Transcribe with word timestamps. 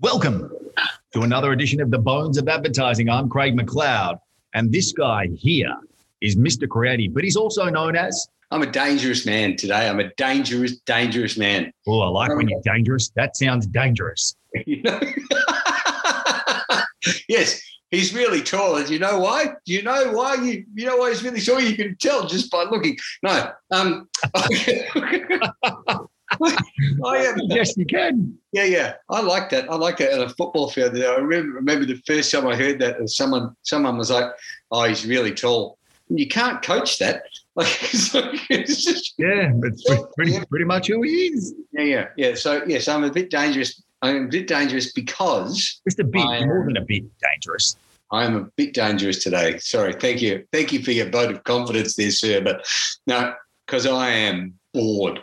Welcome 0.00 0.48
to 1.12 1.22
another 1.22 1.50
edition 1.50 1.80
of 1.80 1.90
the 1.90 1.98
Bones 1.98 2.38
of 2.38 2.46
Advertising. 2.46 3.10
I'm 3.10 3.28
Craig 3.28 3.56
McLeod, 3.58 4.20
and 4.54 4.70
this 4.70 4.92
guy 4.92 5.26
here 5.26 5.74
is 6.20 6.36
Mr. 6.36 6.68
Creative, 6.68 7.12
but 7.12 7.24
he's 7.24 7.34
also 7.34 7.64
known 7.64 7.96
as. 7.96 8.28
I'm 8.52 8.62
a 8.62 8.70
dangerous 8.70 9.26
man 9.26 9.56
today. 9.56 9.88
I'm 9.88 9.98
a 9.98 10.14
dangerous, 10.14 10.76
dangerous 10.86 11.36
man. 11.36 11.72
Oh, 11.88 11.98
I 12.02 12.08
like 12.10 12.36
when 12.36 12.48
you're 12.48 12.60
dangerous. 12.62 13.08
That 13.16 13.36
sounds 13.36 13.66
dangerous. 13.66 14.36
You 14.66 14.82
know? 14.82 15.00
yes, 17.28 17.60
he's 17.90 18.14
really 18.14 18.40
tall. 18.40 18.76
And 18.76 18.88
you 18.88 19.00
know 19.00 19.18
why? 19.18 19.46
Do 19.66 19.72
you 19.72 19.82
know 19.82 20.12
why? 20.12 20.36
You 20.36 20.64
you 20.74 20.86
know 20.86 20.96
why 20.96 21.10
he's 21.10 21.24
really 21.24 21.40
tall? 21.40 21.60
You 21.60 21.74
can 21.74 21.96
tell 21.96 22.24
just 22.24 22.52
by 22.52 22.62
looking. 22.70 22.96
No. 23.24 23.50
Um, 23.72 24.08
Oh, 27.02 27.08
I 27.10 27.18
am. 27.18 27.36
Yes, 27.44 27.76
you 27.76 27.86
can. 27.86 28.36
Yeah, 28.52 28.64
yeah. 28.64 28.94
I 29.08 29.20
like 29.20 29.50
that. 29.50 29.70
I 29.70 29.74
like 29.76 29.98
that 29.98 30.12
at 30.12 30.20
a 30.20 30.28
football 30.30 30.70
field. 30.70 30.96
I 30.96 31.16
remember, 31.16 31.54
remember 31.54 31.84
the 31.84 32.00
first 32.06 32.30
time 32.30 32.46
I 32.46 32.56
heard 32.56 32.78
that, 32.80 32.98
and 32.98 33.10
someone 33.10 33.54
someone 33.62 33.96
was 33.98 34.10
like, 34.10 34.26
"Oh, 34.70 34.84
he's 34.84 35.06
really 35.06 35.32
tall." 35.32 35.78
And 36.08 36.18
you 36.18 36.26
can't 36.26 36.62
coach 36.62 36.98
that. 36.98 37.22
Like, 37.58 37.76
it's 38.50 38.84
just, 38.84 39.14
yeah, 39.18 39.50
it's 39.64 39.82
pretty, 40.14 40.30
yeah. 40.30 40.44
pretty 40.48 40.64
much 40.64 40.86
who 40.86 41.02
he 41.02 41.26
is. 41.26 41.56
Yeah, 41.72 41.82
yeah, 41.82 42.06
yeah. 42.16 42.34
So 42.36 42.62
yes, 42.68 42.86
I'm 42.86 43.02
a 43.02 43.10
bit 43.10 43.30
dangerous. 43.30 43.82
I'm 44.00 44.26
a 44.26 44.28
bit 44.28 44.46
dangerous 44.46 44.92
because 44.92 45.80
just 45.84 45.98
a 45.98 46.04
bit 46.04 46.24
I, 46.24 46.44
more 46.44 46.64
than 46.66 46.76
a 46.76 46.84
bit 46.84 47.02
dangerous. 47.20 47.76
I 48.12 48.24
am 48.24 48.36
a 48.36 48.44
bit 48.56 48.74
dangerous 48.74 49.24
today. 49.24 49.58
Sorry. 49.58 49.92
Thank 49.92 50.22
you. 50.22 50.44
Thank 50.52 50.72
you 50.72 50.84
for 50.84 50.92
your 50.92 51.10
vote 51.10 51.34
of 51.34 51.42
confidence 51.42 51.96
there, 51.96 52.12
sir. 52.12 52.40
But 52.40 52.64
no, 53.08 53.34
because 53.66 53.86
I 53.86 54.10
am 54.10 54.54
bored. 54.72 55.22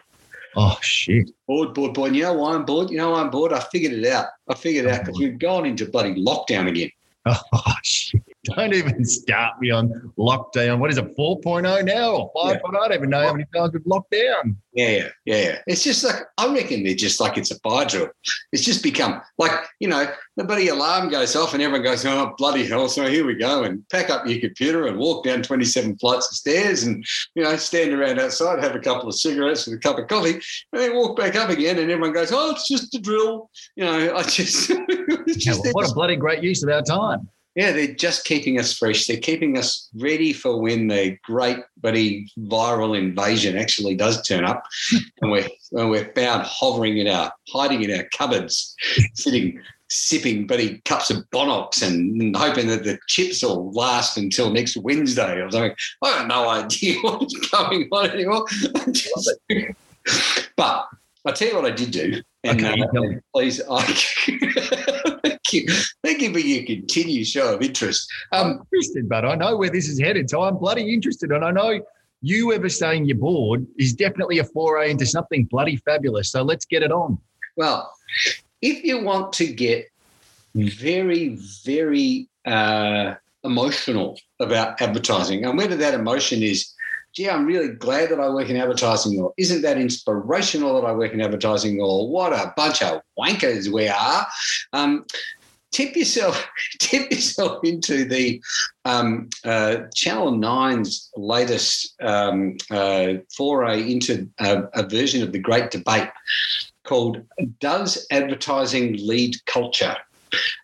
Oh 0.57 0.77
shit! 0.81 1.31
Bored, 1.47 1.73
bored, 1.73 1.93
bored. 1.93 2.15
You 2.15 2.23
know 2.23 2.33
why 2.33 2.53
I'm 2.53 2.65
bored? 2.65 2.89
You 2.89 2.97
know 2.97 3.11
why 3.11 3.21
I'm 3.21 3.29
bored? 3.29 3.51
I 3.51 3.59
figured 3.59 3.93
it 3.93 4.05
out. 4.07 4.27
I 4.47 4.55
figured 4.55 4.85
it 4.85 4.91
out 4.91 5.01
oh, 5.01 5.03
because 5.05 5.19
we've 5.19 5.37
gone 5.37 5.65
into 5.65 5.85
bloody 5.85 6.15
lockdown 6.15 6.67
again. 6.67 6.89
Oh 7.27 7.73
shit! 7.81 8.21
Don't 8.45 8.73
even 8.73 9.03
start 9.05 9.59
me 9.59 9.71
on 9.71 9.89
lockdown. 10.17 10.79
What 10.79 10.91
is 10.91 10.97
it, 10.97 11.17
4.0 11.17 11.85
now 11.85 12.11
or 12.11 12.31
5.0? 12.33 12.53
Yeah. 12.53 12.59
Oh? 12.63 12.77
I 12.77 12.87
don't 12.87 12.93
even 12.93 13.09
know 13.09 13.25
how 13.25 13.33
many 13.33 13.45
times 13.55 13.73
we've 13.73 13.85
locked 13.85 14.11
down. 14.11 14.57
Yeah, 14.73 14.89
yeah, 14.89 15.09
yeah. 15.25 15.59
It's 15.67 15.83
just 15.83 16.03
like, 16.03 16.15
I 16.37 16.53
reckon 16.53 16.83
they're 16.83 16.95
just 16.95 17.19
like 17.19 17.37
it's 17.37 17.49
a 17.49 17.59
fire 17.59 17.85
drill. 17.85 18.09
It's 18.51 18.63
just 18.63 18.83
become 18.83 19.21
like, 19.37 19.51
you 19.79 19.87
know, 19.87 20.05
the 20.35 20.43
bloody 20.43 20.67
alarm 20.67 21.09
goes 21.09 21.35
off 21.35 21.53
and 21.53 21.63
everyone 21.63 21.83
goes, 21.83 22.05
oh, 22.05 22.33
bloody 22.37 22.67
hell. 22.67 22.89
So 22.89 23.07
here 23.07 23.25
we 23.25 23.35
go. 23.35 23.63
And 23.63 23.87
pack 23.89 24.09
up 24.09 24.27
your 24.27 24.39
computer 24.39 24.87
and 24.87 24.97
walk 24.97 25.23
down 25.23 25.41
27 25.41 25.97
flights 25.97 26.29
of 26.29 26.35
stairs 26.35 26.83
and, 26.83 27.05
you 27.35 27.43
know, 27.43 27.55
stand 27.55 27.93
around 27.93 28.19
outside, 28.19 28.61
have 28.61 28.75
a 28.75 28.79
couple 28.79 29.07
of 29.07 29.15
cigarettes 29.15 29.67
and 29.67 29.77
a 29.77 29.79
cup 29.79 29.97
of 29.97 30.07
coffee, 30.07 30.33
and 30.33 30.41
then 30.73 30.93
walk 30.93 31.17
back 31.17 31.35
up 31.35 31.49
again. 31.49 31.79
And 31.79 31.89
everyone 31.89 32.13
goes, 32.13 32.31
oh, 32.33 32.51
it's 32.51 32.67
just 32.67 32.93
a 32.93 32.99
drill. 32.99 33.49
You 33.75 33.85
know, 33.85 34.15
I 34.15 34.23
just. 34.23 34.67
just 35.27 35.45
yeah, 35.45 35.53
well, 35.53 35.73
what 35.73 35.89
a 35.89 35.93
bloody 35.93 36.15
great 36.17 36.43
use 36.43 36.63
of 36.63 36.69
our 36.69 36.81
time. 36.81 37.29
Yeah, 37.55 37.71
they're 37.71 37.93
just 37.93 38.25
keeping 38.25 38.59
us 38.59 38.73
fresh. 38.77 39.05
They're 39.05 39.17
keeping 39.17 39.57
us 39.57 39.89
ready 39.95 40.33
for 40.33 40.59
when 40.59 40.87
the 40.87 41.17
great 41.23 41.59
buddy 41.81 42.29
viral 42.37 42.97
invasion 42.97 43.57
actually 43.57 43.95
does 43.95 44.21
turn 44.27 44.43
up, 44.43 44.65
and 45.21 45.31
we're 45.31 45.47
and 45.71 45.89
we're 45.89 46.11
found 46.13 46.43
hovering 46.43 46.97
in 46.97 47.07
our 47.07 47.31
hiding 47.49 47.83
in 47.83 47.97
our 47.97 48.05
cupboards, 48.13 48.75
sitting 49.13 49.61
sipping 49.89 50.47
buddy 50.47 50.81
cups 50.85 51.09
of 51.09 51.17
Bonox 51.29 51.81
and, 51.85 52.21
and, 52.21 52.35
hoping 52.35 52.67
that 52.67 52.83
the 52.83 52.97
chips 53.07 53.43
will 53.43 53.71
last 53.71 54.17
until 54.17 54.49
next 54.49 54.75
Wednesday 54.77 55.39
or 55.39 55.51
something. 55.51 55.75
I 56.01 56.09
have 56.09 56.27
no 56.27 56.49
idea 56.49 56.99
what's 57.01 57.35
going 57.49 57.87
on 57.91 58.09
anymore. 58.09 58.45
but 60.55 60.87
I'll 61.25 61.33
tell 61.33 61.47
you 61.47 61.55
what 61.55 61.65
I 61.65 61.71
did 61.71 61.91
do. 61.91 62.21
And 62.43 62.63
okay, 62.63 62.81
uh, 62.81 63.19
please, 63.33 63.61
I 63.69 63.83
you. 65.55 65.65
Thank 66.03 66.21
you 66.21 66.31
for 66.31 66.39
your 66.39 66.65
continued 66.65 67.27
show 67.27 67.55
of 67.55 67.61
interest. 67.61 68.07
Um, 68.31 68.45
I'm 68.45 68.59
interested, 68.71 69.09
but 69.09 69.25
I 69.25 69.35
know 69.35 69.57
where 69.57 69.69
this 69.69 69.87
is 69.89 69.99
headed. 69.99 70.29
So 70.29 70.43
I'm 70.43 70.57
bloody 70.57 70.93
interested. 70.93 71.31
And 71.31 71.43
I 71.43 71.51
know 71.51 71.81
you 72.21 72.53
ever 72.53 72.69
saying 72.69 73.05
you're 73.05 73.17
bored 73.17 73.65
is 73.77 73.93
definitely 73.93 74.39
a 74.39 74.43
foray 74.43 74.91
into 74.91 75.05
something 75.05 75.45
bloody 75.45 75.77
fabulous. 75.77 76.31
So 76.31 76.43
let's 76.43 76.65
get 76.65 76.83
it 76.83 76.91
on. 76.91 77.17
Well, 77.55 77.91
if 78.61 78.83
you 78.83 79.03
want 79.03 79.33
to 79.33 79.47
get 79.47 79.89
very, 80.53 81.37
very 81.63 82.29
uh, 82.45 83.15
emotional 83.43 84.19
about 84.39 84.81
advertising, 84.81 85.45
and 85.45 85.57
whether 85.57 85.75
that 85.77 85.93
emotion 85.93 86.43
is 86.43 86.75
gee, 87.15 87.29
I'm 87.29 87.45
really 87.45 87.69
glad 87.69 88.09
that 88.09 88.19
I 88.19 88.29
work 88.29 88.49
in 88.49 88.57
advertising, 88.57 89.19
or 89.19 89.33
isn't 89.37 89.61
that 89.61 89.77
inspirational 89.77 90.79
that 90.79 90.87
I 90.87 90.91
work 90.91 91.13
in 91.13 91.21
advertising, 91.21 91.79
or 91.79 92.09
what 92.11 92.33
a 92.33 92.53
bunch 92.57 92.81
of 92.81 93.01
wankers 93.17 93.71
we 93.71 93.87
are. 93.87 94.27
Um, 94.73 95.05
tip 95.75 95.95
yourself 95.95 96.47
tip 96.79 97.11
yourself 97.11 97.59
into 97.63 98.05
the 98.05 98.41
um, 98.85 99.29
uh, 99.43 99.77
Channel 99.93 100.31
9's 100.31 101.11
latest 101.17 101.95
um, 102.01 102.55
uh, 102.71 103.15
foray 103.35 103.91
into 103.91 104.29
a, 104.39 104.63
a, 104.73 104.87
version 104.87 105.21
of 105.21 105.33
the 105.33 105.39
Great 105.39 105.71
Debate 105.71 106.09
called 106.83 107.21
"Does 107.59 108.07
Advertising 108.09 109.05
Lead 109.05 109.35
Culture?" 109.45 109.97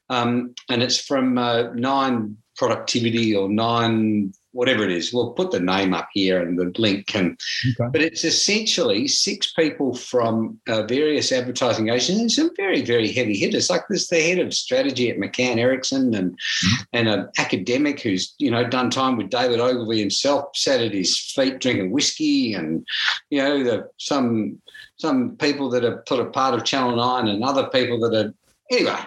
Um, 0.09 0.55
and 0.69 0.81
it's 0.81 0.99
from 0.99 1.37
uh, 1.37 1.73
Nine 1.73 2.37
Productivity 2.55 3.35
or 3.35 3.49
Nine 3.49 4.33
whatever 4.51 4.83
it 4.83 4.91
is. 4.91 5.13
We'll 5.13 5.31
put 5.31 5.51
the 5.51 5.59
name 5.59 5.93
up 5.93 6.09
here 6.13 6.41
and 6.41 6.57
the 6.57 6.71
link. 6.77 7.15
And 7.15 7.39
okay. 7.79 7.89
but 7.91 8.01
it's 8.01 8.23
essentially 8.23 9.07
six 9.07 9.53
people 9.53 9.95
from 9.95 10.59
uh, 10.67 10.83
various 10.83 11.31
advertising 11.31 11.89
agencies, 11.89 12.19
and 12.19 12.31
some 12.31 12.51
very 12.55 12.81
very 12.81 13.11
heavy 13.11 13.37
hitters. 13.37 13.69
Like 13.69 13.83
there's 13.89 14.07
the 14.07 14.21
head 14.21 14.39
of 14.39 14.53
strategy 14.53 15.09
at 15.09 15.17
McCann 15.17 15.57
Erickson, 15.57 16.13
and 16.13 16.31
mm-hmm. 16.31 16.83
and 16.93 17.07
an 17.07 17.29
academic 17.37 18.01
who's 18.01 18.33
you 18.37 18.51
know 18.51 18.67
done 18.67 18.89
time 18.89 19.17
with 19.17 19.29
David 19.29 19.59
Ogilvy 19.59 19.99
himself, 19.99 20.55
sat 20.55 20.81
at 20.81 20.93
his 20.93 21.17
feet 21.17 21.59
drinking 21.59 21.91
whiskey, 21.91 22.53
and 22.53 22.85
you 23.29 23.41
know 23.41 23.63
the 23.63 23.89
some 23.97 24.61
some 24.97 25.35
people 25.37 25.69
that 25.69 25.83
are 25.83 26.03
sort 26.07 26.25
of 26.25 26.33
part 26.33 26.53
of 26.53 26.65
Channel 26.65 26.95
Nine, 26.95 27.27
and 27.27 27.43
other 27.43 27.67
people 27.67 27.99
that 28.01 28.13
are 28.13 28.33
anyway 28.71 28.99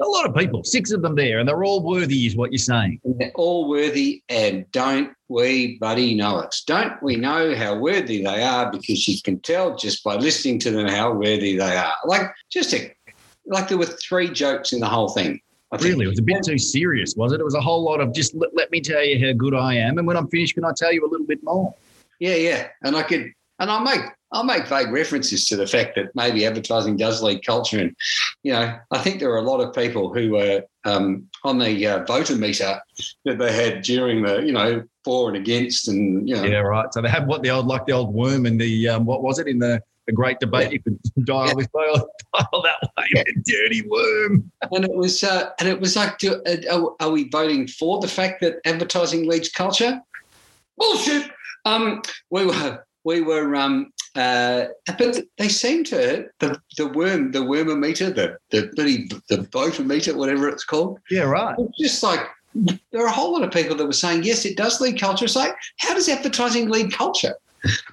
a 0.00 0.06
lot 0.06 0.26
of 0.26 0.34
people, 0.34 0.62
six 0.64 0.92
of 0.92 1.02
them 1.02 1.14
there, 1.14 1.38
and 1.38 1.48
they're 1.48 1.64
all 1.64 1.82
worthy, 1.82 2.26
is 2.26 2.36
what 2.36 2.52
you're 2.52 2.58
saying. 2.58 3.00
They're 3.04 3.32
all 3.34 3.68
worthy, 3.68 4.22
and 4.28 4.70
don't 4.72 5.12
we, 5.28 5.78
buddy, 5.78 6.14
know 6.14 6.40
it? 6.40 6.54
Don't 6.66 7.02
we 7.02 7.16
know 7.16 7.54
how 7.54 7.78
worthy 7.78 8.22
they 8.22 8.42
are? 8.42 8.70
Because 8.70 9.08
you 9.08 9.20
can 9.22 9.40
tell 9.40 9.76
just 9.76 10.04
by 10.04 10.16
listening 10.16 10.58
to 10.60 10.70
them 10.70 10.86
how 10.86 11.12
worthy 11.12 11.56
they 11.56 11.76
are. 11.76 11.94
Like 12.04 12.30
just 12.50 12.74
a, 12.74 12.94
like 13.46 13.68
there 13.68 13.78
were 13.78 13.86
three 13.86 14.28
jokes 14.28 14.72
in 14.72 14.80
the 14.80 14.88
whole 14.88 15.08
thing. 15.08 15.40
I 15.72 15.76
really, 15.78 16.04
it 16.04 16.08
was 16.08 16.18
a 16.20 16.22
bit 16.22 16.44
too 16.44 16.58
serious, 16.58 17.14
was 17.16 17.32
it? 17.32 17.40
It 17.40 17.44
was 17.44 17.56
a 17.56 17.60
whole 17.60 17.82
lot 17.82 18.00
of 18.00 18.14
just 18.14 18.34
let, 18.34 18.54
let 18.54 18.70
me 18.70 18.80
tell 18.80 19.04
you 19.04 19.24
how 19.26 19.32
good 19.32 19.54
I 19.54 19.74
am, 19.74 19.98
and 19.98 20.06
when 20.06 20.16
I'm 20.16 20.28
finished, 20.28 20.54
can 20.54 20.64
I 20.64 20.72
tell 20.76 20.92
you 20.92 21.04
a 21.04 21.10
little 21.10 21.26
bit 21.26 21.42
more? 21.42 21.74
Yeah, 22.20 22.36
yeah, 22.36 22.68
and 22.82 22.96
I 22.96 23.02
could, 23.02 23.32
and 23.58 23.70
I 23.70 23.82
make 23.82 24.02
I'll 24.32 24.44
make 24.44 24.66
vague 24.66 24.90
references 24.90 25.46
to 25.46 25.56
the 25.56 25.66
fact 25.66 25.94
that 25.96 26.14
maybe 26.14 26.44
advertising 26.44 26.96
does 26.96 27.22
lead 27.22 27.46
culture. 27.46 27.78
And, 27.78 27.96
you 28.42 28.52
know, 28.52 28.76
I 28.90 28.98
think 28.98 29.20
there 29.20 29.30
are 29.30 29.38
a 29.38 29.42
lot 29.42 29.60
of 29.60 29.74
people 29.74 30.12
who 30.12 30.32
were 30.32 30.62
um, 30.84 31.28
on 31.44 31.58
the 31.58 31.86
uh, 31.86 32.04
voter 32.04 32.34
meter 32.34 32.80
that 33.24 33.38
they 33.38 33.52
had 33.52 33.82
during 33.82 34.22
the, 34.22 34.42
you 34.42 34.52
know, 34.52 34.82
for 35.04 35.28
and 35.28 35.36
against 35.36 35.88
and, 35.88 36.28
you 36.28 36.34
know. 36.34 36.42
Yeah, 36.42 36.58
right. 36.58 36.92
So 36.92 37.00
they 37.02 37.08
had 37.08 37.28
what 37.28 37.42
the 37.42 37.50
old, 37.50 37.66
like 37.66 37.86
the 37.86 37.92
old 37.92 38.12
worm 38.12 38.46
and 38.46 38.60
the, 38.60 38.88
um, 38.88 39.04
what 39.04 39.22
was 39.22 39.38
it 39.38 39.46
in 39.46 39.60
the, 39.60 39.80
the 40.06 40.12
great 40.12 40.40
debate? 40.40 40.72
You 40.72 40.82
could 40.82 40.98
dial 41.24 41.46
yeah. 41.46 41.54
this 41.54 41.68
dial, 41.68 42.08
dial 42.34 42.62
that 42.62 42.90
way, 42.98 43.04
yeah. 43.14 43.22
dirty 43.44 43.82
worm. 43.88 44.50
And 44.72 44.84
it 44.84 44.92
was, 44.92 45.22
uh, 45.22 45.50
and 45.60 45.68
it 45.68 45.80
was 45.80 45.94
like, 45.94 46.18
do, 46.18 46.42
uh, 46.44 46.86
are 46.98 47.10
we 47.10 47.28
voting 47.28 47.68
for 47.68 48.00
the 48.00 48.08
fact 48.08 48.40
that 48.40 48.56
advertising 48.64 49.28
leads 49.28 49.50
culture? 49.50 50.00
Bullshit. 50.76 51.30
Um, 51.64 52.02
we 52.30 52.44
were 52.44 52.85
we 53.06 53.20
were 53.20 53.54
um, 53.54 53.92
uh, 54.16 54.66
but 54.98 55.20
they 55.38 55.48
seem 55.48 55.84
to 55.84 56.26
the 56.40 56.60
the 56.76 56.88
worm 56.88 57.30
the 57.30 57.38
wormometer 57.38 58.12
the 58.14 58.36
the 58.50 59.20
the 59.28 59.36
votometer 59.44 60.14
whatever 60.14 60.48
it's 60.48 60.64
called. 60.64 60.98
Yeah 61.10 61.22
right. 61.22 61.54
It's 61.58 61.78
just 61.78 62.02
like 62.02 62.20
there 62.90 63.04
are 63.04 63.06
a 63.06 63.12
whole 63.12 63.32
lot 63.32 63.44
of 63.44 63.52
people 63.52 63.76
that 63.76 63.86
were 63.86 63.92
saying 63.92 64.24
yes 64.24 64.44
it 64.44 64.56
does 64.56 64.80
lead 64.80 65.00
culture. 65.00 65.24
It's 65.24 65.36
like 65.36 65.54
how 65.78 65.94
does 65.94 66.08
advertising 66.08 66.68
lead 66.68 66.92
culture? 66.92 67.34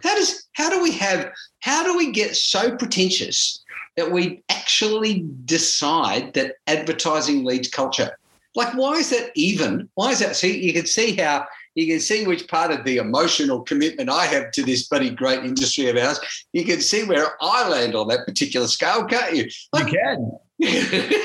How 0.01 0.15
does 0.15 0.47
how 0.53 0.69
do 0.69 0.81
we 0.81 0.91
have 0.93 1.31
how 1.59 1.83
do 1.83 1.95
we 1.95 2.11
get 2.11 2.35
so 2.35 2.75
pretentious 2.75 3.63
that 3.95 4.11
we 4.11 4.43
actually 4.49 5.25
decide 5.45 6.33
that 6.33 6.55
advertising 6.65 7.43
leads 7.43 7.69
culture? 7.69 8.17
Like 8.55 8.73
why 8.73 8.93
is 8.93 9.11
that 9.11 9.31
even 9.35 9.89
why 9.93 10.09
is 10.09 10.19
that 10.19 10.35
see 10.35 10.59
you 10.59 10.73
can 10.73 10.87
see 10.87 11.15
how 11.15 11.45
you 11.75 11.87
can 11.87 11.99
see 11.99 12.25
which 12.25 12.47
part 12.47 12.71
of 12.71 12.83
the 12.85 12.97
emotional 12.97 13.61
commitment 13.61 14.09
I 14.09 14.25
have 14.25 14.51
to 14.51 14.63
this 14.63 14.87
bloody 14.87 15.09
great 15.09 15.43
industry 15.43 15.89
of 15.89 15.97
ours. 15.97 16.19
You 16.53 16.65
can 16.65 16.81
see 16.81 17.03
where 17.03 17.35
I 17.41 17.67
land 17.67 17.95
on 17.95 18.07
that 18.09 18.25
particular 18.25 18.67
scale, 18.67 19.05
can't 19.05 19.35
you? 19.35 19.49
Like, 19.71 19.91
you 19.91 19.99
can. 19.99 20.31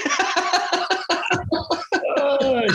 oh, 2.18 2.66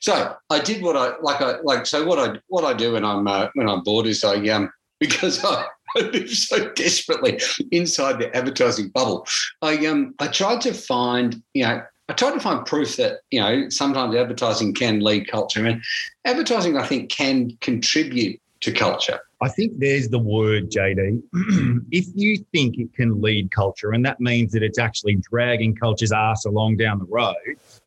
so 0.00 0.36
I 0.50 0.60
did 0.60 0.82
what 0.82 0.96
I 0.96 1.18
like. 1.20 1.40
I 1.40 1.60
like. 1.60 1.86
So 1.86 2.04
what 2.04 2.18
I 2.18 2.38
what 2.48 2.64
I 2.64 2.74
do 2.74 2.92
when 2.92 3.04
I'm 3.04 3.26
uh, 3.26 3.48
when 3.54 3.68
I'm 3.68 3.82
bored 3.82 4.06
is 4.06 4.22
I 4.24 4.36
um 4.48 4.70
because 5.00 5.44
I 5.44 5.66
I 5.96 6.00
live 6.00 6.30
so 6.30 6.70
desperately 6.74 7.40
inside 7.72 8.18
the 8.18 8.34
advertising 8.36 8.90
bubble. 8.90 9.26
I 9.62 9.86
um 9.86 10.14
I 10.18 10.28
tried 10.28 10.60
to 10.62 10.74
find, 10.74 11.42
you 11.54 11.64
know, 11.64 11.82
I 12.10 12.12
tried 12.12 12.32
to 12.32 12.40
find 12.40 12.66
proof 12.66 12.96
that, 12.96 13.20
you 13.30 13.38
know, 13.38 13.68
sometimes 13.68 14.16
advertising 14.16 14.74
can 14.74 14.98
lead 14.98 15.30
culture. 15.30 15.64
And 15.64 15.80
advertising, 16.24 16.76
I 16.76 16.84
think, 16.84 17.08
can 17.08 17.56
contribute 17.60 18.40
to 18.62 18.72
culture. 18.72 19.20
I 19.40 19.48
think 19.48 19.78
there's 19.78 20.08
the 20.08 20.18
word, 20.18 20.72
JD. 20.72 21.22
if 21.92 22.06
you 22.16 22.44
think 22.52 22.78
it 22.78 22.92
can 22.94 23.20
lead 23.22 23.52
culture, 23.52 23.92
and 23.92 24.04
that 24.04 24.18
means 24.18 24.50
that 24.52 24.64
it's 24.64 24.78
actually 24.78 25.18
dragging 25.30 25.76
culture's 25.76 26.10
ass 26.10 26.46
along 26.46 26.78
down 26.78 26.98
the 26.98 27.04
road, 27.04 27.36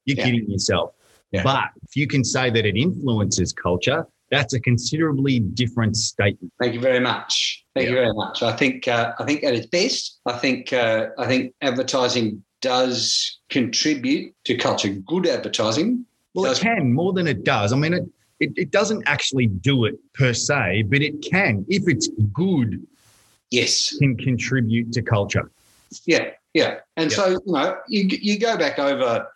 you're 0.05 0.17
yeah. 0.17 0.23
kidding 0.23 0.49
yourself. 0.49 0.93
Yeah. 1.33 1.43
But 1.43 1.71
if 1.83 1.97
you 1.97 2.07
can 2.07 2.23
say 2.23 2.49
that 2.49 2.65
it 2.65 2.77
influences 2.77 3.51
culture, 3.51 4.07
that's 4.31 4.53
a 4.53 4.59
considerably 4.61 5.39
different 5.39 5.97
statement. 5.97 6.53
Thank 6.61 6.75
you 6.75 6.79
very 6.79 7.01
much. 7.01 7.65
Thank 7.75 7.89
yeah. 7.89 7.89
you 7.89 7.97
very 7.97 8.13
much. 8.13 8.41
I 8.41 8.55
think 8.55 8.87
uh, 8.87 9.11
I 9.19 9.25
think 9.25 9.43
at 9.43 9.53
its 9.53 9.67
best, 9.67 10.21
I 10.25 10.37
think 10.37 10.71
uh, 10.71 11.07
I 11.19 11.27
think 11.27 11.53
advertising 11.61 12.41
does 12.63 13.39
contribute 13.49 14.33
to 14.45 14.55
culture. 14.55 14.89
Good 14.89 15.27
advertising. 15.27 16.05
Well, 16.33 16.45
does- 16.45 16.59
it 16.59 16.63
can 16.63 16.91
more 16.93 17.13
than 17.13 17.27
it 17.27 17.43
does. 17.43 17.71
I 17.73 17.75
mean, 17.75 17.93
it, 17.93 18.03
it, 18.39 18.53
it 18.55 18.71
doesn't 18.71 19.03
actually 19.05 19.47
do 19.47 19.85
it 19.85 19.95
per 20.13 20.33
se, 20.33 20.85
but 20.87 21.01
it 21.01 21.21
can 21.21 21.65
if 21.69 21.83
it's 21.87 22.07
good. 22.33 22.81
Yes, 23.51 23.95
can 23.99 24.17
contribute 24.17 24.91
to 24.93 25.03
culture. 25.03 25.51
Yeah, 26.07 26.31
yeah, 26.55 26.79
and 26.97 27.11
so 27.11 27.29
you 27.29 27.39
know, 27.45 27.77
you 27.87 28.07
you 28.09 28.39
go 28.39 28.57
back 28.57 28.79
over 28.79 29.27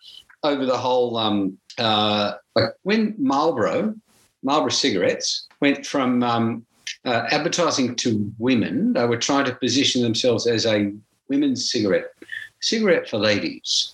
over 0.43 0.65
the 0.65 0.77
whole 0.77 1.17
um, 1.17 1.55
uh, 1.77 2.33
like 2.55 2.71
when 2.81 3.13
Marlboro 3.19 3.93
Marlboro 4.41 4.71
cigarettes 4.71 5.47
went 5.61 5.85
from 5.85 6.23
um, 6.23 6.65
uh, 7.05 7.27
advertising 7.29 7.95
to 7.97 8.33
women. 8.39 8.93
They 8.93 9.05
were 9.05 9.17
trying 9.17 9.45
to 9.45 9.53
position 9.55 10.01
themselves 10.01 10.47
as 10.47 10.65
a 10.65 10.91
women's 11.29 11.71
cigarette, 11.71 12.11
cigarette 12.67 13.09
for 13.09 13.17
ladies, 13.17 13.93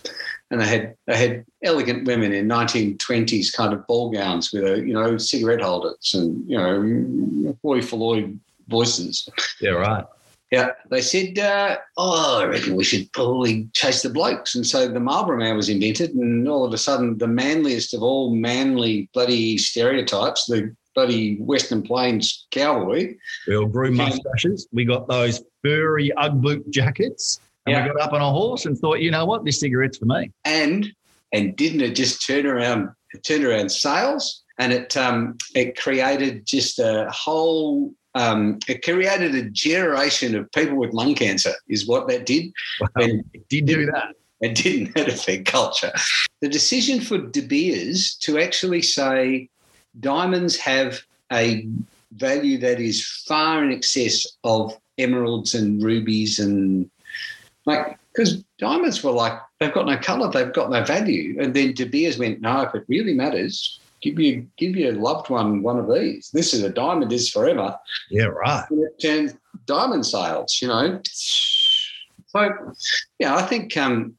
and 0.50 0.60
they 0.60 0.68
had 0.68 0.96
they 1.08 1.18
had 1.18 1.46
elegant 1.64 2.08
women 2.08 2.34
in 2.34 2.48
1920s 2.48 3.54
kind 3.54 3.74
of 3.74 3.86
ball 3.88 4.12
gowns 4.12 4.52
with 4.52 4.64
a 4.64 4.78
you 4.80 4.94
know 4.94 5.18
cigarette 5.18 5.62
holders 5.62 6.14
and 6.14 6.50
you 6.50 6.58
know 6.58 7.58
boy 7.64 7.82
Floyd 7.82 8.40
voices. 8.68 9.28
Yeah, 9.62 9.72
right. 9.72 10.06
Yeah, 10.52 10.70
they 10.92 11.02
said, 11.02 11.40
uh, 11.40 11.78
"Oh, 11.98 12.42
I 12.42 12.46
reckon 12.46 12.76
we 12.76 12.84
should 12.84 13.12
probably 13.12 13.68
chase 13.74 14.04
the 14.04 14.10
blokes." 14.10 14.54
And 14.54 14.66
so 14.66 14.88
the 14.88 15.00
Marlboro 15.00 15.38
Man 15.38 15.56
was 15.56 15.68
invented, 15.68 16.12
and 16.12 16.48
all 16.48 16.64
of 16.64 16.74
a 16.74 16.78
sudden, 16.78 17.18
the 17.18 17.28
manliest 17.28 17.94
of 17.96 18.04
all 18.04 18.36
manly 18.36 19.10
bloody 19.14 19.58
stereotypes, 19.58 20.46
the 20.46 20.76
bloody 20.94 21.38
Western 21.38 21.82
Plains 21.82 22.46
cowboy. 22.52 23.16
We 23.48 23.58
all 23.58 23.66
grew 23.66 23.92
mustaches. 23.92 24.68
We 24.72 24.86
got 24.86 25.08
those 25.08 25.42
furry 25.64 26.12
UGG 26.18 26.42
boot 26.42 26.70
jackets, 26.70 27.40
and 27.66 27.76
yeah. 27.76 27.84
we 27.84 27.94
got 27.94 28.08
up 28.08 28.14
on 28.14 28.22
a 28.22 28.30
horse 28.30 28.66
and 28.66 28.78
thought, 28.78 29.00
you 29.00 29.12
know 29.12 29.26
what, 29.26 29.46
this 29.46 29.60
cigarette's 29.60 29.98
for 29.98 30.06
me. 30.06 30.32
And 30.46 30.92
and 31.32 31.56
didn't 31.56 31.82
it 31.82 31.96
just 31.96 32.26
turn 32.26 32.46
around 32.46 32.90
turn 33.24 33.46
around 33.46 33.70
sales? 33.70 34.44
And 34.60 34.72
it 34.72 34.96
um, 34.98 35.38
it 35.56 35.80
created 35.80 36.46
just 36.46 36.80
a 36.80 37.10
whole 37.10 37.94
um, 38.16 38.60
it 38.68 38.84
created 38.84 39.34
a 39.36 39.50
generation 39.50 40.36
of 40.36 40.52
people 40.52 40.78
with 40.78 40.94
lung 40.94 41.16
cancer, 41.16 41.54
is 41.68 41.88
what 41.88 42.08
that 42.10 42.26
did. 42.26 42.52
Wow. 42.80 42.88
And 42.98 43.24
it 43.34 43.48
did 43.50 43.66
do 43.66 43.86
that. 43.88 44.14
It 44.42 44.56
didn't 44.56 44.94
that 44.96 45.08
affect 45.14 45.46
culture. 45.46 45.92
The 46.42 46.50
decision 46.50 47.02
for 47.02 47.18
De 47.18 47.42
Beers 47.42 48.16
to 48.22 48.38
actually 48.40 48.82
say 48.82 49.50
diamonds 50.00 50.58
have 50.58 51.02
a 51.32 51.68
value 52.12 52.58
that 52.60 52.80
is 52.80 53.08
far 53.28 53.64
in 53.64 53.72
excess 53.72 54.28
of 54.44 54.78
emeralds 54.98 55.56
and 55.56 55.82
rubies 55.82 56.38
and 56.38 56.90
like 57.66 57.98
because 58.12 58.44
diamonds 58.60 59.04
were 59.04 59.12
like 59.12 59.34
they've 59.60 59.74
got 59.74 59.86
no 59.86 59.98
color, 59.98 60.30
they've 60.30 60.54
got 60.54 60.70
no 60.70 60.84
value, 60.84 61.38
and 61.42 61.54
then 61.54 61.74
De 61.74 61.86
Beers 61.86 62.18
went, 62.18 62.42
no, 62.42 62.62
if 62.62 62.76
it 62.76 62.86
really 62.88 63.14
matters, 63.14 63.80
give 64.02 64.20
you 64.20 64.48
give 64.58 64.76
your 64.76 64.94
loved 64.94 65.30
one 65.30 65.64
one 65.64 65.80
of 65.80 65.94
these. 65.94 66.30
This 66.34 66.54
is 66.54 66.64
a 66.64 66.70
diamond 66.70 67.12
is 67.12 67.30
forever. 67.30 67.76
Yeah, 68.10 68.26
right. 68.26 68.66
And 69.04 69.38
diamond 69.66 70.06
sales, 70.06 70.60
you 70.62 70.68
know. 70.68 71.02
So 71.06 72.50
yeah, 73.20 73.36
I 73.36 73.44
think 73.44 73.76
um, 73.78 74.16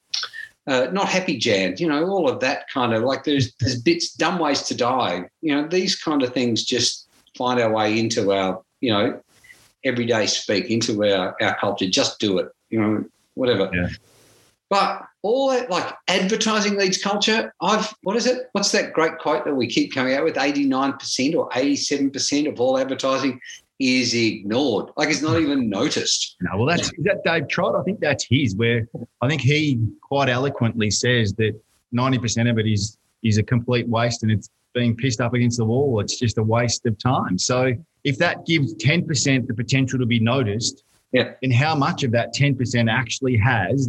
uh, 0.67 0.89
not 0.93 1.09
happy 1.09 1.37
Jan, 1.37 1.75
you 1.79 1.89
know, 1.89 2.07
all 2.09 2.29
of 2.29 2.41
that 2.41 2.69
kind 2.71 2.95
of 2.95 3.03
like 3.03 3.25
there's 3.25 3.55
there's 3.61 3.81
bits 3.81 4.15
dumb 4.15 4.39
ways 4.39 4.63
to 4.63 4.75
die. 4.75 5.29
You 5.43 5.55
know, 5.55 5.69
these 5.69 5.95
kind 5.97 6.23
of 6.23 6.33
things 6.33 6.65
just 6.65 7.09
find 7.37 7.61
our 7.61 7.73
way 7.73 7.99
into 7.99 8.33
our, 8.33 8.63
you 8.81 8.93
know, 8.93 9.21
everyday 9.85 10.27
speak, 10.27 10.71
into 10.71 11.05
our, 11.05 11.37
our 11.43 11.57
culture. 11.59 11.89
Just 11.89 12.19
do 12.19 12.39
it, 12.39 12.49
you 12.71 12.81
know, 12.81 13.05
whatever. 13.35 13.71
Yeah. 13.73 13.89
But 14.71 15.03
all 15.23 15.51
that 15.51 15.71
like 15.71 15.95
advertising 16.09 16.77
leads 16.77 17.03
culture. 17.03 17.53
I've 17.61 17.95
what 18.03 18.17
is 18.17 18.27
it? 18.27 18.49
What's 18.53 18.73
that 18.73 18.93
great 18.93 19.19
quote 19.19 19.45
that 19.45 19.55
we 19.55 19.67
keep 19.67 19.95
coming 19.95 20.15
out 20.15 20.25
with? 20.25 20.35
89% 20.37 21.37
or 21.37 21.49
87% 21.51 22.49
of 22.49 22.61
all 22.61 22.79
advertising 22.79 23.41
is 23.79 24.15
ignored. 24.15 24.91
Like 24.97 25.11
it's 25.11 25.23
not 25.23 25.37
hmm. 25.37 25.43
even 25.43 25.69
noticed. 25.69 26.37
No, 26.41 26.59
well 26.59 26.67
that's 26.67 26.93
is 26.93 27.05
that 27.05 27.23
Dave 27.25 27.49
Trott? 27.49 27.75
I 27.77 27.83
think 27.83 28.01
that's 28.01 28.25
his 28.25 28.57
where 28.57 28.89
I 29.21 29.29
think 29.29 29.43
he 29.43 29.79
quite 30.01 30.29
eloquently 30.29 30.91
says 30.91 31.33
that 31.35 31.61
90% 31.95 32.51
of 32.51 32.59
it 32.59 32.67
is 32.67 32.97
is 33.23 33.39
a 33.39 33.43
complete 33.43 33.89
waste 33.89 34.23
and 34.23 34.33
it's 34.33 34.49
being 34.75 34.97
pissed 34.97 35.21
up 35.21 35.35
against 35.35 35.57
the 35.59 35.65
wall. 35.65 36.01
It's 36.01 36.19
just 36.19 36.37
a 36.37 36.43
waste 36.43 36.85
of 36.85 36.99
time. 36.99 37.39
So 37.39 37.73
if 38.03 38.19
that 38.19 38.45
gives 38.45 38.75
10% 38.75 39.47
the 39.47 39.55
potential 39.55 39.99
to 39.99 40.07
be 40.07 40.19
noticed, 40.19 40.85
yeah. 41.15 41.33
then 41.41 41.51
how 41.51 41.75
much 41.75 42.03
of 42.03 42.11
that 42.13 42.35
10% 42.35 42.91
actually 42.91 43.37
has 43.37 43.89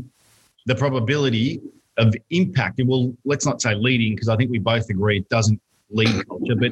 the 0.65 0.75
probability 0.75 1.61
of 1.97 2.13
impact. 2.29 2.79
And 2.79 2.87
well, 2.87 3.13
let's 3.25 3.45
not 3.45 3.61
say 3.61 3.75
leading, 3.75 4.15
because 4.15 4.29
I 4.29 4.37
think 4.37 4.51
we 4.51 4.59
both 4.59 4.89
agree 4.89 5.17
it 5.17 5.29
doesn't 5.29 5.61
lead 5.89 6.27
culture, 6.27 6.55
but 6.55 6.71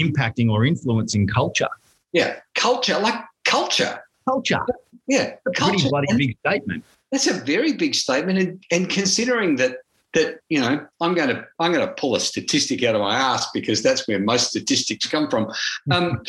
impacting 0.00 0.50
or 0.50 0.64
influencing 0.64 1.26
culture. 1.26 1.68
Yeah, 2.12 2.36
culture, 2.54 2.98
like 2.98 3.16
culture. 3.44 4.02
Culture. 4.26 4.60
Yeah, 5.06 5.34
a 5.46 5.50
culture. 5.50 5.72
pretty 5.72 5.88
bloody 5.88 6.06
big 6.16 6.38
statement. 6.46 6.84
That's 7.10 7.26
a 7.26 7.34
very 7.34 7.72
big 7.72 7.94
statement, 7.94 8.38
and, 8.38 8.64
and 8.70 8.88
considering 8.88 9.56
that 9.56 9.78
that 10.14 10.40
you 10.48 10.58
know 10.58 10.86
i'm 11.02 11.12
going 11.12 11.28
to 11.28 11.44
i'm 11.58 11.70
going 11.70 11.86
to 11.86 11.92
pull 11.94 12.14
a 12.14 12.20
statistic 12.20 12.82
out 12.82 12.94
of 12.94 13.02
my 13.02 13.14
ass 13.14 13.46
because 13.52 13.82
that's 13.82 14.08
where 14.08 14.18
most 14.18 14.48
statistics 14.48 15.06
come 15.06 15.28
from 15.28 15.52
um, 15.90 16.22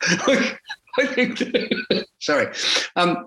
i 0.98 2.04
sorry 2.20 2.48
um, 2.96 3.26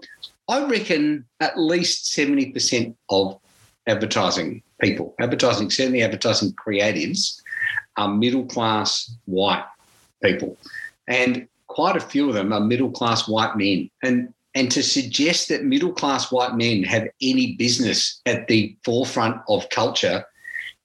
I 0.50 0.66
reckon 0.66 1.26
at 1.40 1.60
least 1.60 2.16
70% 2.18 2.96
of 3.10 3.40
advertising 3.86 4.64
people, 4.82 5.16
advertising, 5.20 5.70
certainly 5.70 6.04
advertising 6.04 6.54
creatives, 6.54 7.42
are 7.98 8.08
middle 8.08 8.46
class 8.46 9.14
white 9.26 9.66
people. 10.24 10.58
And 11.08 11.48
quite 11.68 11.98
a 11.98 12.02
few 12.02 12.30
of 12.30 12.36
them 12.36 12.54
are 12.54 12.60
middle 12.60 12.92
class 12.92 13.28
white 13.28 13.58
men. 13.58 13.90
And 14.04 14.34
and 14.56 14.72
to 14.72 14.82
suggest 14.82 15.50
that 15.50 15.66
middle 15.66 15.92
class 15.92 16.32
white 16.32 16.56
men 16.56 16.82
have 16.84 17.08
any 17.22 17.56
business 17.58 18.22
at 18.26 18.48
the 18.48 18.76
forefront 18.84 19.40
of 19.50 19.70
culture 19.70 20.26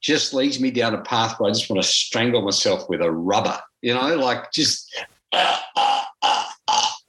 just 0.02 0.34
leads 0.34 0.60
me 0.60 0.70
down 0.70 0.94
a 0.94 1.00
path 1.00 1.40
where 1.40 1.48
I 1.48 1.54
just 1.54 1.70
want 1.70 1.82
to 1.82 1.88
strangle 1.88 2.42
myself 2.42 2.86
with 2.90 3.00
a 3.00 3.10
rubber, 3.10 3.58
you 3.80 3.94
know, 3.94 4.16
like 4.16 4.52
just, 4.52 4.94
uh, 5.32 5.58
uh, 5.74 6.02
uh, 6.20 6.44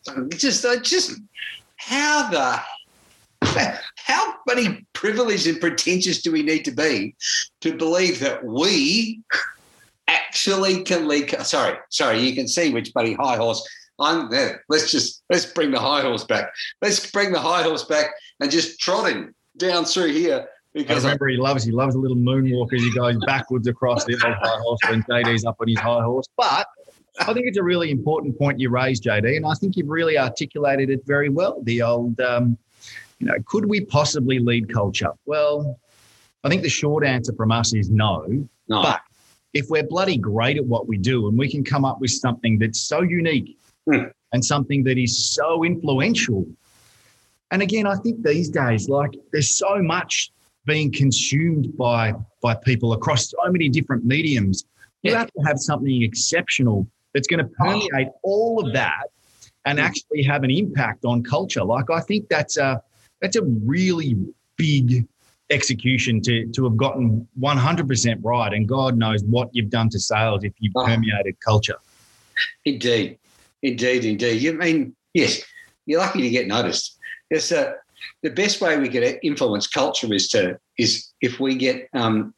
Um, 0.10 0.30
just, 0.30 0.66
I 0.66 0.78
just 0.78 1.20
how 1.78 2.30
the 2.30 2.60
how 3.96 4.36
many 4.48 4.86
privileged 4.94 5.48
and 5.48 5.60
pretentious 5.60 6.22
do 6.22 6.32
we 6.32 6.44
need 6.44 6.66
to 6.66 6.72
be 6.72 7.16
to 7.62 7.76
believe 7.76 8.20
that 8.20 8.44
we 8.44 9.22
actually 10.08 10.84
can 10.84 11.08
lead? 11.08 11.30
Sorry, 11.46 11.78
sorry, 11.90 12.20
you 12.20 12.36
can 12.36 12.48
see 12.48 12.74
which 12.74 12.94
buddy 12.94 13.14
high 13.14 13.38
horse. 13.38 13.66
I'm 14.00 14.30
there. 14.30 14.64
Let's 14.70 14.92
just 14.92 15.24
let's 15.30 15.46
bring 15.46 15.72
the 15.72 15.80
high 15.80 16.02
horse 16.02 16.24
back. 16.24 16.52
Let's 16.82 17.12
bring 17.12 17.32
the 17.32 17.40
high 17.40 17.64
horse 17.64 17.84
back 17.86 18.08
and 18.40 18.52
just 18.52 18.80
trot 18.80 19.12
him 19.12 19.36
down 19.58 19.86
through 19.86 20.14
here. 20.14 20.48
Because 20.74 21.06
I 21.06 21.10
remember 21.10 21.28
he 21.28 21.38
loves 21.38 21.64
he 21.64 21.72
loves 21.72 21.94
a 21.96 22.00
little 22.00 22.18
moonwalk 22.18 22.74
as 22.74 22.82
he 22.82 22.92
goes 22.92 23.16
backwards 23.26 23.68
across 23.68 24.06
the 24.06 24.14
old 24.14 24.34
high 24.34 24.60
horse 24.60 24.80
when 24.90 25.04
JD's 25.04 25.46
up 25.46 25.58
on 25.60 25.68
his 25.68 25.78
high 25.78 26.02
horse. 26.02 26.28
But 26.36 26.66
I 27.20 27.34
think 27.34 27.48
it's 27.48 27.58
a 27.58 27.64
really 27.64 27.92
important 27.92 28.38
point 28.38 28.60
you 28.60 28.70
raised, 28.70 29.04
JD, 29.04 29.38
and 29.38 29.46
I 29.46 29.54
think 29.54 29.78
you've 29.78 29.90
really 29.90 30.18
articulated 30.18 30.90
it 30.90 31.06
very 31.06 31.30
well. 31.30 31.62
The 31.64 31.82
old, 31.82 32.20
um, 32.20 32.58
you 33.20 33.28
know, 33.28 33.36
could 33.46 33.66
we 33.66 33.82
possibly 33.82 34.40
lead 34.40 34.74
culture? 34.74 35.12
Well, 35.26 35.80
I 36.44 36.50
think 36.50 36.64
the 36.64 36.70
short 36.70 37.06
answer 37.06 37.34
from 37.34 37.52
us 37.52 37.74
is 37.74 37.90
no. 37.90 38.48
No. 38.68 38.82
But 38.82 39.02
if 39.54 39.70
we're 39.70 39.84
bloody 39.84 40.18
great 40.18 40.58
at 40.58 40.66
what 40.66 40.88
we 40.88 40.98
do 40.98 41.28
and 41.28 41.38
we 41.38 41.50
can 41.50 41.64
come 41.64 41.86
up 41.86 42.02
with 42.02 42.12
something 42.12 42.58
that's 42.58 42.82
so 42.82 43.02
unique 43.02 43.58
mm. 43.88 44.12
and 44.32 44.44
something 44.44 44.84
that 44.86 44.98
is 44.98 45.34
so 45.34 45.64
influential, 45.64 46.46
and 47.52 47.62
again, 47.62 47.86
I 47.86 47.96
think 47.96 48.24
these 48.24 48.50
days, 48.50 48.90
like 48.90 49.12
there's 49.32 49.56
so 49.56 49.82
much 49.82 50.32
being 50.66 50.92
consumed 50.92 51.78
by 51.78 52.14
by 52.42 52.56
people 52.56 52.94
across 52.94 53.30
so 53.30 53.38
many 53.52 53.70
different 53.70 54.04
mediums. 54.06 54.66
You 55.04 55.12
yeah. 55.12 55.20
have 55.20 55.32
to 55.34 55.42
have 55.44 55.60
something 55.60 56.02
exceptional 56.02 56.88
that's 57.14 57.28
going 57.28 57.40
to 57.46 57.52
permeate 57.60 58.08
all 58.24 58.66
of 58.66 58.74
that 58.74 59.06
and 59.66 59.80
actually 59.80 60.24
have 60.24 60.44
an 60.44 60.52
impact 60.52 61.06
on 61.06 61.24
culture. 61.24 61.64
Like 61.64 61.90
I 61.90 62.00
think 62.02 62.28
that's 62.30 62.58
a 62.58 62.82
that's 63.22 63.36
a 63.36 63.44
really 63.44 64.18
big 64.58 65.08
execution 65.50 66.22
to 66.22 66.48
to 66.48 66.64
have 66.64 66.78
gotten 66.78 67.28
100% 67.40 68.20
right 68.24 68.54
and 68.54 68.68
god 68.68 68.98
knows 68.98 69.24
what 69.26 69.50
you've 69.52 69.70
done 69.70 69.90
to 69.90 70.00
sales 70.00 70.44
if 70.44 70.54
you've 70.60 70.74
Oh. 70.76 70.86
permeated 70.86 71.36
culture 71.46 71.76
Indeed, 72.66 73.20
indeed, 73.62 74.06
indeed. 74.06 74.42
You 74.42 74.54
mean 74.54 74.96
yes? 75.14 75.44
You're 75.86 76.00
lucky 76.00 76.22
to 76.22 76.30
get 76.30 76.48
noticed. 76.48 76.98
It's 77.30 77.52
uh, 77.52 77.74
the 78.24 78.30
best 78.32 78.62
way 78.62 78.78
we 78.78 78.90
can 78.90 79.04
influence 79.22 79.68
culture 79.68 80.12
is 80.14 80.28
to 80.30 80.58
is 80.78 81.14
if 81.22 81.40
we 81.40 81.56
get 81.56 81.88
um, 81.94 82.34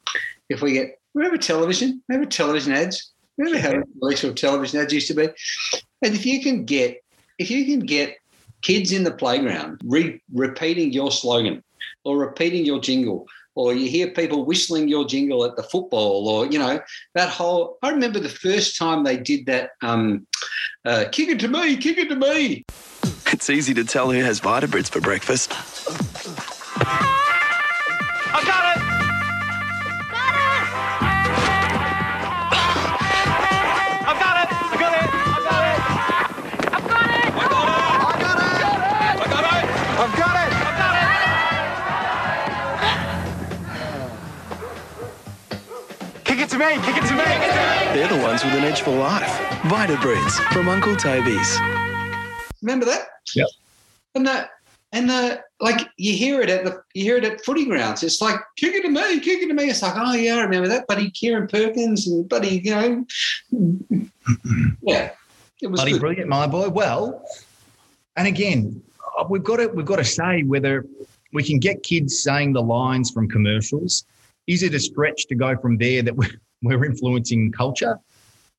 if 0.49 0.61
we 0.61 0.73
get 0.73 0.99
remember 1.13 1.37
television, 1.37 2.01
remember 2.09 2.29
television 2.29 2.73
ads, 2.73 3.13
remember 3.37 3.59
how 3.59 3.71
intellectual 3.71 4.33
television 4.33 4.79
ads 4.79 4.93
used 4.93 5.07
to 5.07 5.13
be, 5.13 5.27
and 6.01 6.13
if 6.15 6.25
you 6.25 6.41
can 6.41 6.65
get 6.65 7.03
if 7.37 7.51
you 7.51 7.65
can 7.65 7.85
get 7.85 8.17
kids 8.61 8.91
in 8.91 9.03
the 9.03 9.11
playground 9.11 9.81
re- 9.85 10.21
repeating 10.33 10.91
your 10.91 11.11
slogan 11.11 11.63
or 12.03 12.17
repeating 12.17 12.65
your 12.65 12.79
jingle 12.79 13.27
or 13.55 13.73
you 13.73 13.89
hear 13.89 14.11
people 14.11 14.45
whistling 14.45 14.87
your 14.87 15.05
jingle 15.05 15.43
at 15.45 15.55
the 15.55 15.63
football, 15.63 16.27
or 16.27 16.45
you 16.45 16.59
know 16.59 16.79
that 17.15 17.29
whole. 17.29 17.77
I 17.81 17.89
remember 17.89 18.19
the 18.19 18.29
first 18.29 18.77
time 18.77 19.03
they 19.03 19.17
did 19.17 19.45
that. 19.47 19.71
Um, 19.81 20.27
uh, 20.83 21.05
kick 21.11 21.29
it 21.29 21.39
to 21.39 21.47
me, 21.47 21.77
kick 21.77 21.97
it 21.97 22.09
to 22.09 22.15
me. 22.15 22.65
It's 23.31 23.49
easy 23.49 23.73
to 23.73 23.83
tell 23.83 24.11
who 24.11 24.21
has 24.21 24.39
Vitabrits 24.39 24.89
for 24.89 25.01
breakfast. 25.01 25.51
I 28.37 28.43
got 28.45 28.77
it! 28.77 28.94
To 46.55 46.59
me! 46.59 46.75
Kick 46.85 46.95
it 46.95 47.05
to 47.07 47.13
me! 47.15 47.25
They're 47.93 48.07
the 48.07 48.23
ones 48.23 48.41
with 48.41 48.53
an 48.53 48.63
edge 48.63 48.79
for 48.79 48.91
life. 48.91 49.27
Vitabrits 49.63 50.39
from 50.53 50.69
Uncle 50.69 50.95
Toby's. 50.95 51.59
Remember 52.61 52.85
that? 52.85 53.07
Yep. 53.35 53.47
And 54.15 54.25
the 54.25 54.49
and 54.93 55.09
the 55.09 55.43
like 55.59 55.89
you 55.97 56.13
hear 56.13 56.39
it 56.39 56.49
at 56.49 56.63
the 56.63 56.81
you 56.93 57.03
hear 57.03 57.17
it 57.17 57.25
at 57.25 57.43
footy 57.43 57.65
grounds. 57.65 58.03
It's 58.03 58.21
like 58.21 58.39
kick 58.55 58.73
it 58.73 58.83
to 58.83 58.89
me, 58.89 59.19
kick 59.19 59.41
it 59.41 59.49
to 59.49 59.53
me. 59.53 59.65
It's 59.65 59.81
like 59.81 59.95
oh 59.97 60.13
yeah, 60.13 60.35
I 60.37 60.43
remember 60.43 60.69
that. 60.69 60.87
Buddy 60.87 61.11
Kieren 61.11 61.51
Perkins 61.51 62.07
and 62.07 62.29
Buddy, 62.29 62.61
you 62.63 62.71
know, 62.71 63.05
yeah, 64.81 65.11
it 65.61 65.67
was 65.67 65.81
buddy 65.81 65.91
good. 65.91 65.99
brilliant 65.99 66.29
my 66.29 66.47
boy 66.47 66.69
well 66.69 67.21
and 68.15 68.29
again 68.29 68.81
uh, 69.19 69.25
we've 69.29 69.43
got 69.43 69.57
to 69.57 69.67
we've 69.67 69.85
got 69.85 69.97
to 69.97 70.05
say 70.05 70.43
whether 70.43 70.85
we 71.33 71.43
can 71.43 71.59
get 71.59 71.83
kids 71.83 72.23
saying 72.23 72.53
the 72.53 72.63
lines 72.63 73.11
from 73.11 73.27
commercials 73.27 74.05
is 74.47 74.63
it 74.63 74.73
a 74.73 74.79
stretch 74.79 75.27
to 75.27 75.35
go 75.35 75.57
from 75.57 75.77
there 75.77 76.01
that 76.01 76.15
we're, 76.15 76.29
we're 76.61 76.85
influencing 76.85 77.51
culture 77.51 77.99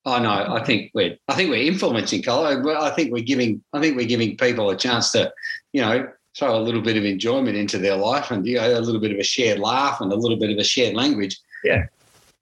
I 0.07 0.19
know. 0.19 0.55
I 0.55 0.63
think 0.63 0.91
we're 0.93 1.17
I 1.27 1.33
think 1.33 1.49
we're 1.49 1.67
influencing 1.67 2.23
culture. 2.23 2.77
I 2.77 2.89
think 2.91 3.11
we're 3.11 3.23
giving 3.23 3.61
I 3.73 3.81
think 3.81 3.97
we're 3.97 4.07
giving 4.07 4.37
people 4.37 4.69
a 4.69 4.77
chance 4.77 5.11
to, 5.11 5.33
you 5.73 5.81
know, 5.81 6.07
throw 6.37 6.57
a 6.57 6.61
little 6.61 6.81
bit 6.81 6.95
of 6.95 7.03
enjoyment 7.03 7.57
into 7.57 7.77
their 7.77 7.95
life 7.95 8.31
and 8.31 8.45
you 8.45 8.55
know, 8.55 8.77
a 8.77 8.79
little 8.79 9.01
bit 9.01 9.11
of 9.11 9.17
a 9.17 9.23
shared 9.23 9.59
laugh 9.59 9.99
and 9.99 10.11
a 10.13 10.15
little 10.15 10.37
bit 10.37 10.49
of 10.49 10.57
a 10.57 10.63
shared 10.63 10.95
language. 10.95 11.37
Yeah. 11.63 11.87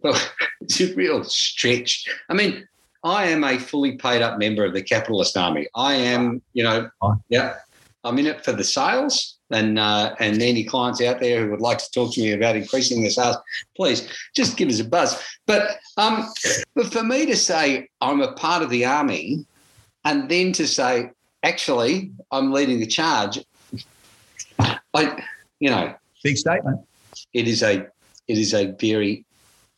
Well, 0.02 0.20
it's 0.62 0.80
a 0.80 0.94
real 0.94 1.24
stretch. 1.24 2.06
I 2.30 2.34
mean, 2.36 2.68
I 3.04 3.28
am 3.28 3.44
a 3.44 3.58
fully 3.58 3.98
paid 3.98 4.22
up 4.22 4.38
member 4.38 4.66
of 4.66 4.74
the 4.74 4.84
capitalist 4.84 5.36
army. 5.36 5.68
I 5.76 5.94
am, 5.94 6.42
you 6.54 6.64
know, 6.64 6.90
yeah. 7.30 7.56
I'm 8.04 8.20
in 8.20 8.28
it 8.28 8.46
for 8.46 8.52
the 8.52 8.64
sales. 8.64 9.35
And 9.52 9.78
uh, 9.78 10.16
and 10.20 10.42
any 10.42 10.64
clients 10.64 11.02
out 11.02 11.20
there 11.20 11.44
who 11.44 11.52
would 11.52 11.62
like 11.62 11.78
to 11.78 11.92
talk 11.92 12.14
to 12.16 12.22
me 12.22 12.32
about 12.32 12.56
increasing 12.56 13.02
their 13.02 13.12
sales, 13.12 13.38
please 13.76 14.10
just 14.36 14.58
give 14.58 14.70
us 14.70 14.80
a 14.80 14.86
buzz. 14.86 15.22
But 15.46 15.78
um, 15.98 16.28
but 16.74 16.92
for 16.92 17.04
me 17.04 17.28
to 17.28 17.36
say 17.36 17.88
I'm 18.02 18.22
a 18.22 18.34
part 18.34 18.64
of 18.64 18.72
the 18.72 18.86
army, 18.86 19.46
and 20.04 20.28
then 20.30 20.52
to 20.54 20.68
say 20.68 21.12
actually 21.44 22.12
I'm 22.32 22.52
leading 22.52 22.80
the 22.80 22.88
charge, 22.88 23.40
I 24.96 25.24
you 25.60 25.70
know 25.70 25.94
big 26.24 26.38
statement 26.38 26.82
it 27.34 27.48
is 27.48 27.62
a 27.62 27.88
it 28.28 28.38
is 28.38 28.54
a 28.54 28.72
very 28.80 29.26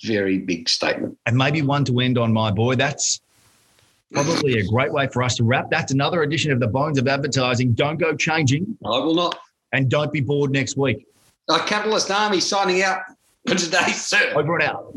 very 0.03 0.37
big 0.37 0.69
statement. 0.69 1.17
and 1.25 1.35
maybe 1.35 1.61
one 1.61 1.83
to 1.83 1.99
end 1.99 2.17
on 2.17 2.31
my 2.31 2.51
boy 2.51 2.75
that's 2.75 3.19
probably 4.13 4.59
a 4.59 4.67
great 4.67 4.93
way 4.93 5.07
for 5.07 5.23
us 5.23 5.35
to 5.35 5.43
wrap 5.43 5.69
that's 5.69 5.91
another 5.91 6.21
edition 6.21 6.51
of 6.51 6.59
the 6.59 6.67
bones 6.67 6.97
of 6.97 7.07
advertising 7.07 7.73
don't 7.73 7.97
go 7.97 8.15
changing 8.15 8.77
I 8.85 8.99
will 8.99 9.15
not. 9.15 9.39
And 9.73 9.89
don't 9.89 10.11
be 10.11 10.21
bored 10.21 10.51
next 10.51 10.77
week 10.77 11.05
A 11.49 11.59
capitalist 11.59 12.11
army 12.11 12.39
signing 12.39 12.81
out 12.83 13.01
for 13.47 13.55
today, 13.55 13.91
sir. 13.91 14.33
over 14.35 14.57
and 14.59 14.63
out 14.63 14.93